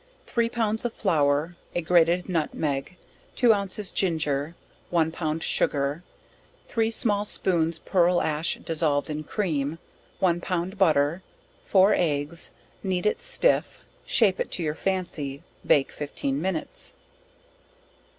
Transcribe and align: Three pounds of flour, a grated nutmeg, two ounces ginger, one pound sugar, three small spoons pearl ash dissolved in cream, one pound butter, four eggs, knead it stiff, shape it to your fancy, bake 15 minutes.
Three 0.25 0.49
pounds 0.49 0.83
of 0.83 0.93
flour, 0.93 1.57
a 1.75 1.81
grated 1.83 2.27
nutmeg, 2.27 2.97
two 3.35 3.53
ounces 3.53 3.91
ginger, 3.91 4.55
one 4.89 5.11
pound 5.11 5.43
sugar, 5.43 6.03
three 6.67 6.89
small 6.89 7.23
spoons 7.23 7.77
pearl 7.77 8.19
ash 8.19 8.55
dissolved 8.65 9.11
in 9.11 9.23
cream, 9.23 9.77
one 10.17 10.41
pound 10.41 10.79
butter, 10.79 11.21
four 11.63 11.93
eggs, 11.93 12.49
knead 12.81 13.05
it 13.05 13.21
stiff, 13.21 13.81
shape 14.03 14.39
it 14.39 14.49
to 14.53 14.63
your 14.63 14.73
fancy, 14.73 15.43
bake 15.63 15.91
15 15.91 16.41
minutes. 16.41 16.95